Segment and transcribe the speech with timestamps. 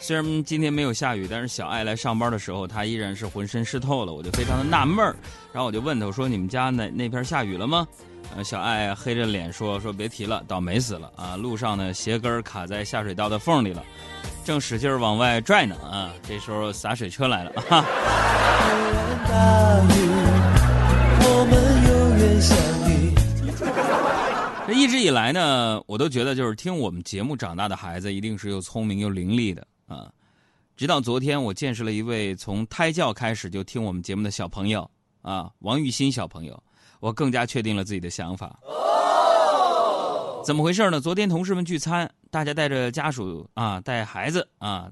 [0.00, 5.14] 虽然今天没有下雨，但是小爱来上班的时候，她依然是浑身湿透了，我就非常的纳闷儿。
[5.52, 7.86] 然后我就问她，我说：“你们家那那边下雨了吗？”
[8.36, 11.36] 呃，小爱黑着脸说：“说别提了，倒霉死了啊！
[11.36, 13.82] 路上呢，鞋跟卡在下水道的缝里了，
[14.44, 16.12] 正使劲往外拽呢啊！
[16.22, 17.84] 这时候洒水车来了，哈。”
[24.66, 29.66] 这一直以来呢，我都觉得就是听我们节目长大的孩子，一定是又聪明又伶俐的。
[29.88, 30.12] 啊，
[30.76, 34.88] 直到昨天，我见识了一位从胎教开始就听我们节目的小朋友
[35.22, 36.62] 啊，王玉新小朋友，
[37.00, 38.60] 我更加确定了自己的想法。
[40.44, 41.00] 怎么回事呢？
[41.00, 44.90] 昨天同事们聚餐，大家带着家属啊，带孩子啊，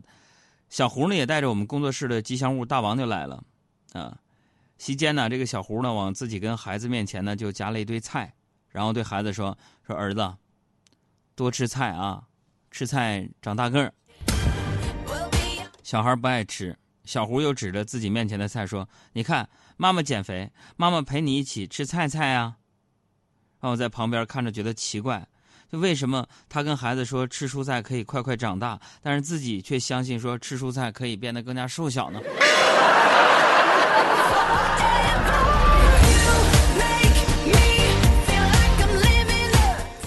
[0.69, 3.43] 小胡呢也带着我们工作室的吉祥物大王就来了
[3.93, 4.19] 啊。
[4.79, 8.35] 席间呢，这个小胡呢往自己跟孩子面前呢就夹了一堆菜，
[8.69, 10.35] 然后对孩子说：“说儿子，
[11.35, 12.23] 多吃菜啊，
[12.71, 13.93] 吃菜长大个儿。”
[15.87, 22.57] 小孩不爱吃，小胡又指着自己面前的菜说：“你看，妈妈减肥，妈妈陪你一起吃菜菜啊。”
[23.63, 25.25] 然后在旁边看着觉得奇怪，
[25.71, 32.21] 就为什么他跟孩子说吃蔬菜可以快快长大，但是自己却相信说吃蔬菜可以变得更加瘦小呢？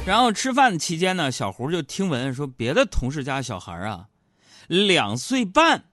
[0.06, 4.09] 然后吃饭期间呢，小胡就听闻说别的同事家小孩啊。
[4.70, 5.86] 两岁半，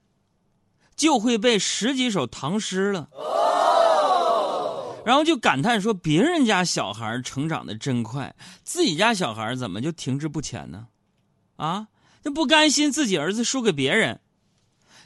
[0.95, 3.09] 就会背十几首唐诗了，
[5.03, 10.87] 然后就感叹说：“别人家小孩成长的真快，自己家小孩怎么就停滞不前呢？”
[11.57, 11.87] 啊，
[12.23, 14.21] 就不甘心自己儿子输给别人，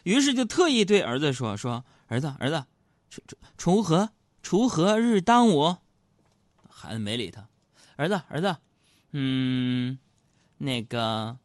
[0.03, 2.65] 于是就特意对儿子说：“说儿子，儿子，
[3.57, 4.09] 锄禾
[4.43, 5.77] 锄禾日当午。”
[6.67, 7.47] 孩子没理他，
[7.95, 8.57] 儿子，儿子，
[9.11, 9.97] 嗯，
[10.57, 11.37] 那个。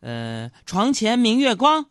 [0.00, 1.84] 呃，床前明月光。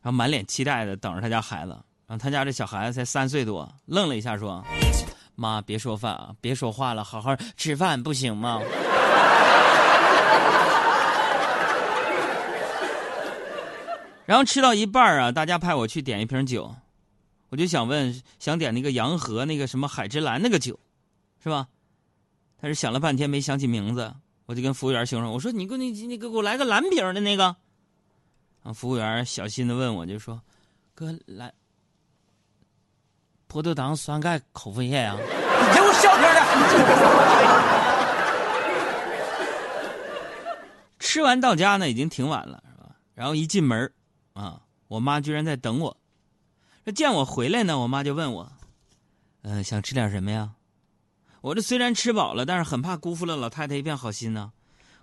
[0.00, 1.72] 然后满脸期待的等着他家孩子，
[2.06, 4.64] 然后他家这小孩子才三岁多，愣了一下说
[5.34, 8.60] ：“妈，别说饭啊，别说话了，好好吃饭不行吗？”
[14.24, 16.72] 然后吃到一半啊，大家派我去点一瓶酒，
[17.48, 20.78] 我就想问，想点那个洋河那个什么海之蓝那个酒，
[21.42, 21.66] 是吧？
[22.60, 24.14] 但是想了半天没想起名字。
[24.48, 27.54] 我就跟服务员形容，我说：“你给你你给我来个蓝瓶的那个。”
[28.64, 30.40] 啊，服务员小心的问我，就说
[30.96, 31.52] ：“哥来，
[33.46, 36.40] 葡萄糖酸钙口服液啊？”你给我小点的。
[40.98, 42.96] 吃完到家呢，已经挺晚了，是吧？
[43.14, 43.92] 然后一进门，
[44.32, 45.94] 啊，我妈居然在等我。
[46.86, 48.50] 这见我回来呢，我妈就问我
[49.44, 50.52] ：“嗯，想吃点什么呀？”
[51.40, 54.50] 我这虽然吃饱了，但是很怕辜负了老太太一片好心呢，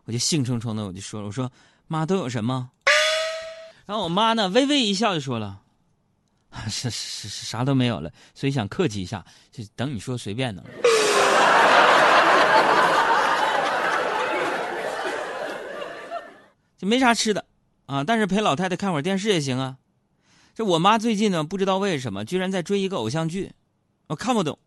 [0.04, 1.50] 我就兴冲冲的我就说了：“我说
[1.88, 2.72] 妈都有什么？”
[3.88, 5.62] 然后我妈呢微微一笑就说了
[6.68, 10.62] ：“是是是啥都没有了，所以想客气一下，就等你说随便呢。
[16.78, 17.46] ”就没啥吃的
[17.86, 19.78] 啊，但是陪老太太看会儿电视也行啊。
[20.54, 23.54] 这我妈最近呢不知道为什么居然在追一个偶像剧，
[24.08, 24.60] 我看不懂，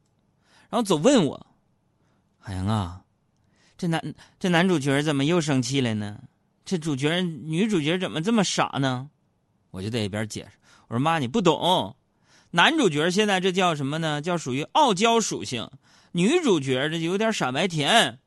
[0.71, 1.47] 然后总问我。
[2.39, 3.03] 海洋啊，
[3.77, 6.19] 这男这男主角怎么又生气了呢？
[6.65, 9.09] 这主角女主角怎么这么傻呢？
[9.71, 11.97] 我就在一边解释，我说妈你不懂，
[12.51, 14.21] 男主角现在这叫什么呢？
[14.23, 15.71] 叫属于傲娇属性，
[16.13, 18.19] 女主角这就有点傻白甜。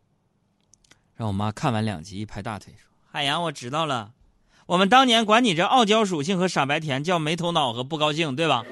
[1.16, 4.14] 让我妈看完两集，一拍大腿说：“海洋，我知道了，
[4.68, 8.64] 我们当年管你这傲娇属性和傻白甜叫没头脑和不高兴，对吧？”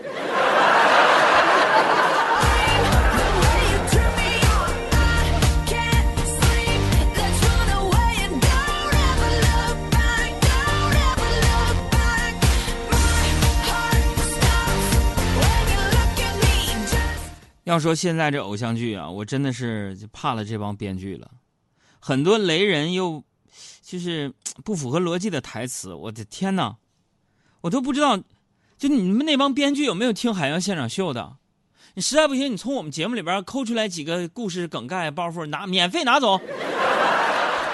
[17.70, 21.30] 要说现在这偶像剧啊，我真的是怕了这帮编剧了，
[22.00, 23.24] 很多雷人又
[23.84, 24.34] 就是
[24.66, 26.78] 不符合逻辑的台词，我的天哪，
[27.62, 28.18] 我都不知道，
[28.80, 31.38] 就你们那帮编剧有没有听《海洋现场秀》的？
[31.94, 36.42] 你实在不行，你从我们节目里边抠出来几个故事梗概包袱拿免费拿走，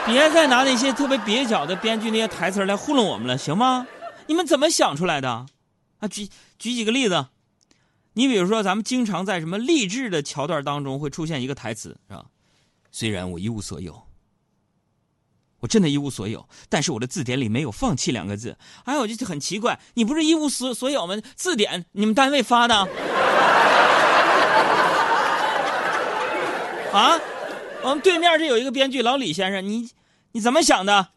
[0.06, 3.88] 别再拿那些特别蹩脚的编剧那些台词来糊弄我们了，行吗？
[4.28, 5.46] 你们怎么想出来的？
[6.00, 6.28] 啊，举
[6.60, 7.28] 举几个例子。
[8.16, 12.26] 你比如说，咱们经常在什么励志的桥段当中会出现一个台词，是吧？
[12.92, 14.04] 虽然我一无所有，
[15.60, 18.58] 我真的一无所有，但是我的字典里没有“放弃”两个字。
[18.86, 21.16] 哎，我就很奇怪，你不是一无所所有吗？
[21.36, 22.76] 字典你们单位发的？
[26.94, 27.20] 啊？
[27.84, 29.90] 我们对面这有一个编剧老李先生，你
[30.32, 31.10] 你怎么想的？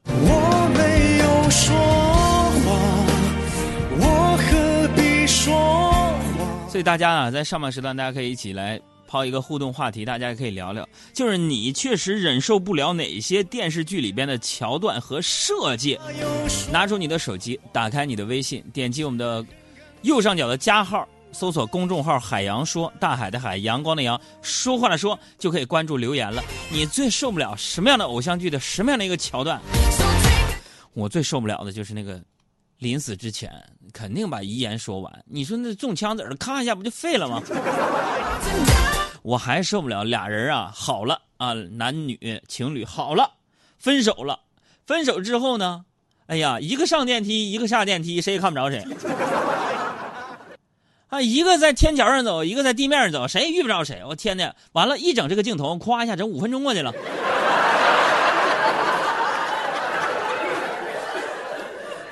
[6.79, 15.99] 所以大家啊，在上半时段，大家可以一起来抛一个互动话题，大家也可以聊聊，就是你确实忍受不了哪些电视剧里边的桥段和设计。
[16.71, 19.45] 拿出你的手机，打开你的微信，点击我们的
[20.03, 26.41] 右上角的加号，搜索公众号“海洋说”，大海的海，阳光的阳，说话的说，就可以关注留言了。
[26.71, 29.61] 你最受不了什么样的偶像剧的什么样的一个桥段？
[30.95, 32.23] 我最受不了的就是那个。
[32.79, 33.51] 临死之前
[33.93, 35.25] 肯定把遗言说完。
[35.27, 37.43] 你说那中枪子儿，咔一下不就废了吗？
[39.23, 43.31] 我还受不了俩人啊，好了啊，男女情侣好了，
[43.77, 44.39] 分手了。
[44.87, 45.85] 分手之后呢，
[46.27, 48.83] 哎呀，一个上电梯，一个下电梯，谁也看不着谁。
[51.09, 54.03] 啊，一个在天桥上走，一个在地面上走，谁也遇不着谁。
[54.07, 54.55] 我天哪！
[54.73, 56.93] 完了，一整这个镜头，咵一下整五分钟过去了。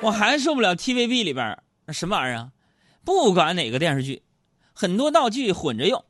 [0.01, 2.51] 我还受不了 TVB 里边那什么玩意儿啊！
[3.03, 4.21] 不管哪个电视剧，
[4.73, 6.05] 很多道具混着用，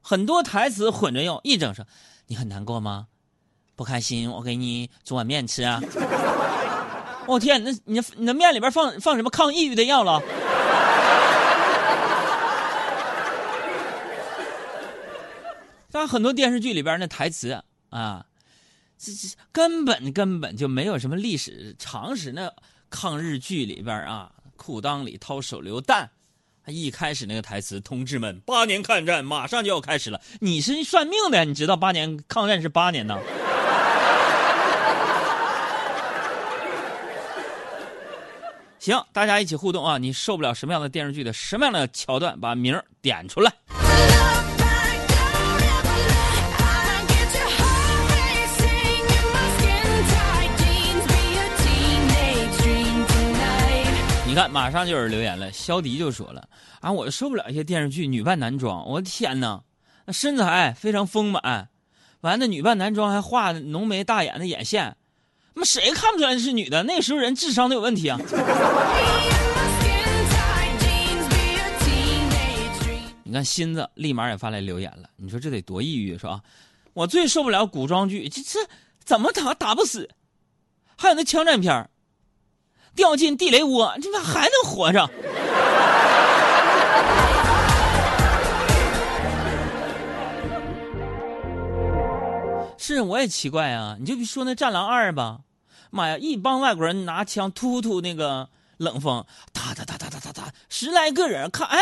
[0.00, 1.86] 很多台词混着用，一整说
[2.26, 3.06] 你很难过吗？
[3.76, 5.80] 不开心，我给你煮碗面吃啊！
[7.28, 10.20] 我天，那你你的面里边放放什么抗抑郁的药了？
[15.92, 18.26] 但很多电视剧里边那台词啊，
[18.98, 22.52] 这这根本根本就没有什么历史常识那。
[22.90, 26.10] 抗日剧里边啊，裤裆里掏手榴弹，
[26.66, 33.18] 一开始那个台词：“同志们，八年抗战马上就要开始了。”你是算命的，你知道八年抗战是八年呢？
[38.78, 39.98] 行，大家一起互动啊！
[39.98, 42.40] 你受不了什么样的电视剧的什么样的桥段？
[42.40, 43.52] 把名儿点出来。
[54.38, 55.50] 看，马上就有人留言了。
[55.50, 56.48] 肖迪就说了
[56.80, 59.64] ：“啊，我受不了一些电视剧女扮男装，我的天哪，
[60.06, 61.68] 那身材非常丰满，
[62.20, 64.96] 完了女扮男装还画浓眉大眼的眼线，
[65.54, 66.84] 那谁看不出来是女的？
[66.84, 68.16] 那时候人智商都有问题啊！”
[73.24, 76.40] 你看心子立马也发来留言了，你说这得多抑郁是吧？
[76.94, 78.60] 我最受不了古装剧，这这
[79.04, 80.08] 怎么打打不死？
[80.96, 81.90] 还有那枪战片儿。
[82.98, 85.06] 掉进地雷窝，这咋还能活着？
[92.76, 93.96] 是，我也奇怪啊。
[94.00, 95.38] 你就说那《战狼二》吧，
[95.92, 98.48] 妈呀，一帮外国人拿枪突突那个
[98.78, 101.78] 冷风，哒哒哒哒哒哒哒，十来个人看，哎，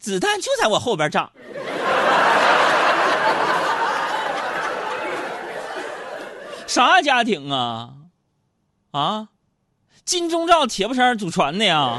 [0.00, 1.30] 子弹就在我后边炸。
[6.66, 7.90] 啥家庭啊？
[8.90, 9.28] 啊？
[10.04, 11.98] 金钟罩铁布衫祖传的呀！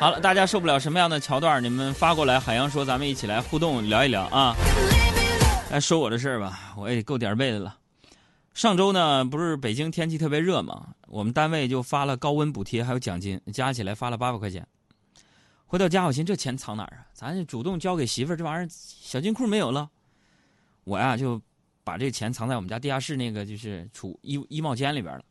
[0.00, 1.62] 好了，大家受不了什么样的桥段？
[1.62, 4.54] 你们发过来，海洋说咱们一起来互动聊一聊啊！
[5.70, 7.76] 来说我的事儿吧，我也够点背的了。
[8.52, 14.66] 上周呢，不是北京天气特别热嘛，我们单位就发了高温补贴，还有奖金，加起来发了八百块钱。
[15.66, 17.06] 回到家，我寻这钱藏哪儿啊？
[17.14, 19.88] 咱主动交给媳妇儿，这玩意儿小金库没有了。
[20.82, 21.40] 我呀就。
[21.84, 25.22] 把这钱藏在我们家地下室那个就是储衣衣帽间里边了，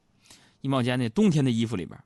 [0.61, 1.99] 衣帽间那冬天的衣服里边，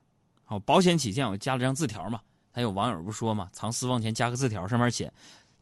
[0.44, 2.20] 好保险起见，我加了张字条嘛。
[2.50, 5.12] 还有网友不说嘛，藏私房钱加个字条，上面写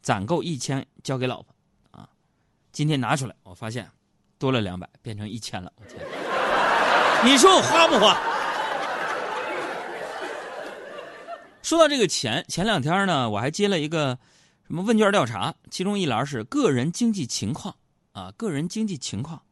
[0.01, 1.53] 攒够一千交给老婆
[1.91, 2.09] 啊。
[2.71, 3.87] 今天拿出来，我发现
[4.39, 5.71] 多了两百，变成一千了。
[5.75, 6.01] 我天，
[7.23, 8.17] 你说我花不花？
[11.61, 14.17] 说到这个钱，前两天呢，我还接了一个
[14.65, 17.75] 什么问卷调查，其中一栏是个人经济情况。
[18.17, 19.43] 啊，个人经济情况，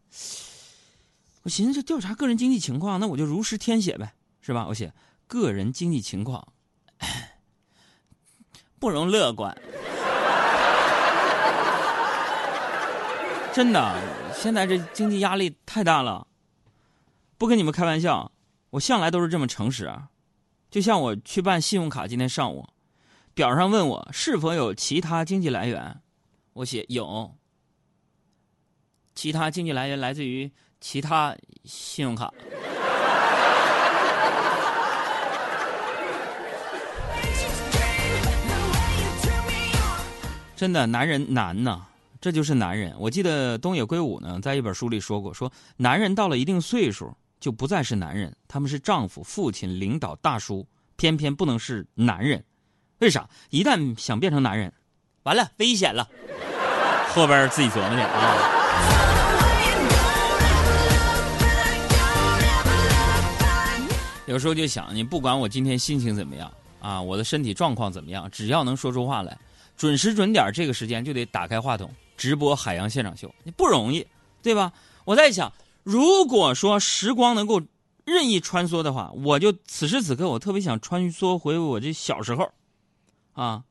[1.44, 4.66] 我寻思这调查个人经济情况，那我就如实填写呗，是吧？
[4.68, 4.92] 我写
[5.28, 6.48] 个人经济情况
[8.80, 9.56] 不容乐观，
[13.54, 14.02] 真的，
[14.34, 16.26] 现在这经济压力太大了，
[17.38, 18.32] 不跟你们开玩笑，
[18.72, 20.10] 我向来都是这么诚实啊。
[20.72, 22.68] 就像我去办信用卡，今天上午，
[23.36, 26.02] 表上问我是否有其他经济来源，
[26.54, 27.36] 我写有。
[29.16, 32.32] 其他经济来源来自于其他信用卡。
[40.56, 41.82] 真的，男人难呐，
[42.22, 42.94] 这就是男人。
[42.98, 52.44] 我记得东野圭吾呢，在一本书里说过，说男人到了一定岁数就不再是男人，他们是丈夫、父亲、领导、大叔，偏偏不能是男人。
[53.00, 53.30] 为啥？
[53.50, 54.72] 一旦想变成男人，
[55.24, 56.08] 完了，危险了。
[57.10, 58.65] 后边自己琢磨去啊。
[64.28, 66.52] 有时候就想，你不管我今天心情怎么样
[66.82, 69.38] 啊，我的身体状况怎么样，只要能说出话来，
[69.78, 74.06] 准时准点这个时间就得打开话筒直播海洋现场秀，你不容易，
[74.42, 74.74] 对吧？
[75.06, 75.54] 我在想，
[75.84, 77.62] 如果说时光能够
[78.04, 82.52] 任意穿梭的话，我就此时此刻我特别想穿梭回我这小时候，
[83.34, 83.64] 啊，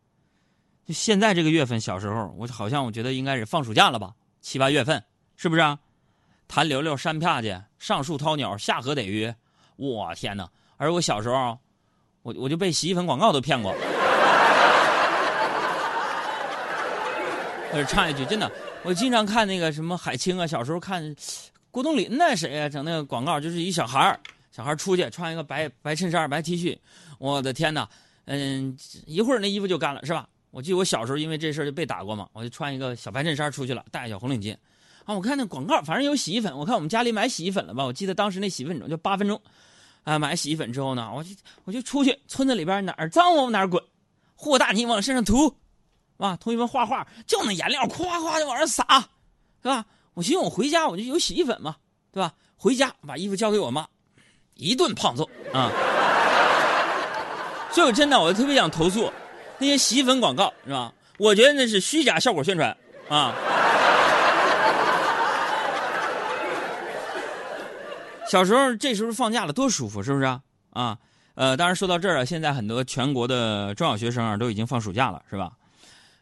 [0.86, 5.02] 就现在这个月份小时候，我好像我觉得应该是放暑假了吧，七八月份
[5.36, 5.78] 是不是啊？
[6.46, 9.34] 弹溜溜山啪去，上树掏鸟，下河逮鱼。
[9.76, 10.46] 我天哪！
[10.76, 11.58] 而我小时候，
[12.20, 13.72] 我我就被洗衣粉广告都骗过。
[17.72, 21.16] 呃，唱一句，真的，我经常看那个什么海清啊，小时候看
[21.70, 24.20] 郭冬临那谁啊，整那个广告，就是一小孩
[24.50, 26.78] 小孩出去穿一个白白衬衫、白 T 恤，
[27.18, 27.88] 我的天哪，
[28.26, 30.28] 嗯，一会儿那衣服就干了，是吧？
[30.54, 34.56] 我记得我小时候因为这事就被打过嘛，我就穿一个小白衬衫出去了，戴个小红领巾。
[35.04, 36.56] 啊，我看那广告，反正有洗衣粉。
[36.56, 37.84] 我看我们家里买洗衣粉了吧？
[37.84, 39.40] 我记得当时那洗衣粉就八分钟，
[40.04, 41.30] 啊，买洗衣粉之后呢，我就
[41.64, 43.82] 我就出去村子里边哪儿脏往哪儿滚，
[44.36, 45.52] 和大泥往身上涂，
[46.18, 48.84] 啊，同学们画画就那颜料夸夸就往上撒，
[49.60, 49.84] 是吧？
[50.14, 51.74] 我寻思我回家我就有洗衣粉嘛，
[52.12, 52.32] 对吧？
[52.56, 53.86] 回家把衣服交给我妈，
[54.54, 55.72] 一顿胖揍啊！
[57.72, 59.12] 所以我真的我就特别想投诉
[59.58, 60.92] 那些洗衣粉广告，是吧？
[61.18, 62.76] 我觉得那是虚假效果宣传
[63.08, 63.34] 啊。
[68.28, 70.42] 小时候，这时候放假了，多舒服，是不是啊？
[70.70, 70.98] 啊，
[71.34, 75.52] 呃，当然说到这儿啊，现在很多全国的中小学生啊，都已经放暑假了，是吧？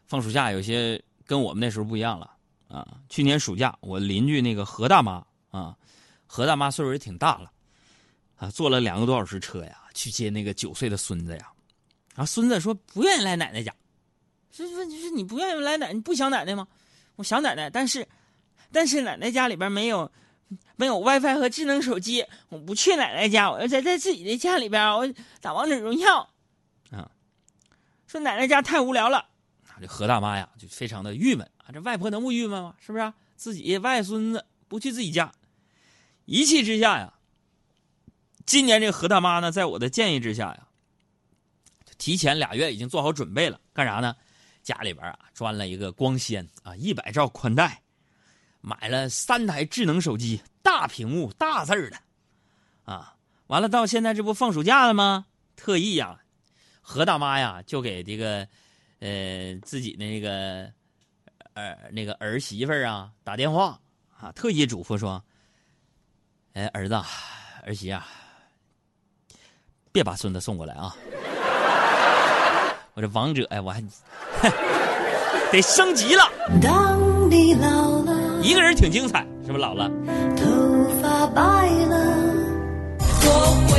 [0.05, 2.29] 放暑假有些跟我们那时候不一样了
[2.67, 2.85] 啊。
[3.09, 5.75] 去年暑假，我邻居那个何大妈啊，
[6.27, 7.49] 何大妈岁数也挺大了，
[8.35, 11.47] 啊，坐了两个多小时车呀，去接那个九岁的孙子呀。
[12.15, 13.73] 然后孙子说不愿意来奶奶家，
[14.51, 16.67] 所以问题是你不愿意来奶，你不想奶奶吗？
[17.15, 18.07] 我想奶奶，但是，
[18.71, 20.11] 但是奶奶家里边没有。
[20.75, 26.29] 没有 WiFi 和智能手机，我不去奶奶家，我要在在自己的家里边，我打王者荣耀。
[26.91, 27.09] 啊，
[28.05, 29.25] 说奶奶家太无聊了，
[29.81, 31.71] 这何大妈呀就非常的郁闷啊。
[31.73, 32.75] 这外婆能不郁闷吗？
[32.79, 33.13] 是不是？
[33.35, 35.31] 自己外孙子不去自己家，
[36.25, 37.13] 一气之下呀，
[38.45, 40.67] 今年这何大妈呢，在我的建议之下呀，
[42.03, 44.13] 提前俩月已经做好准备了，干啥呢？
[44.61, 47.81] 家里边啊装了一个光纤啊，一百兆宽带。
[48.59, 51.97] 买了三台智能手机，大屏幕、大字儿的，
[52.83, 53.15] 啊，
[53.47, 55.27] 完了到现在这不放暑假了吗？
[55.55, 56.19] 特意呀，
[56.81, 58.45] 何大妈呀就给这个，
[58.99, 60.69] 呃，自己那个，
[61.53, 63.79] 呃，那个儿媳妇儿啊打电话
[64.19, 65.23] 啊，特意嘱咐说
[66.51, 66.95] ：“哎，儿子，
[67.65, 68.05] 儿媳啊，
[69.93, 70.93] 别把孙子送过来啊！
[72.95, 73.81] 我这王者哎，我还
[75.51, 76.23] 得升级了。”
[76.61, 78.41] 当你老了。
[78.41, 79.89] 一个人挺精彩，是不是老了？
[80.35, 80.45] 头
[81.01, 81.95] 发白了，
[83.25, 83.29] 我
[83.67, 83.73] 会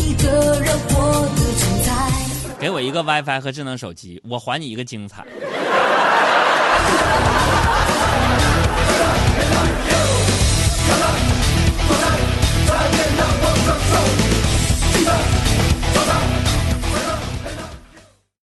[0.00, 0.28] 一个
[0.60, 2.58] 人活得精彩。
[2.58, 5.24] 给我一个 WiFi 和智能手机，我还你一个精彩。